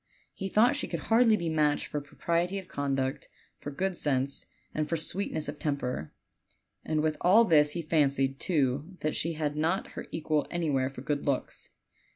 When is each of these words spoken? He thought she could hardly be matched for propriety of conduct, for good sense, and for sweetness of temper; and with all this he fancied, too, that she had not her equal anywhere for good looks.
He 0.33 0.49
thought 0.49 0.75
she 0.75 0.87
could 0.87 0.99
hardly 1.11 1.37
be 1.37 1.47
matched 1.47 1.85
for 1.85 2.01
propriety 2.01 2.57
of 2.57 2.67
conduct, 2.67 3.29
for 3.59 3.69
good 3.69 3.95
sense, 3.95 4.47
and 4.73 4.89
for 4.89 4.97
sweetness 4.97 5.47
of 5.47 5.59
temper; 5.59 6.11
and 6.83 7.01
with 7.01 7.17
all 7.21 7.45
this 7.45 7.73
he 7.73 7.83
fancied, 7.83 8.39
too, 8.39 8.95
that 9.01 9.15
she 9.15 9.33
had 9.33 9.55
not 9.55 9.89
her 9.89 10.07
equal 10.11 10.47
anywhere 10.49 10.89
for 10.89 11.01
good 11.01 11.27
looks. 11.27 11.69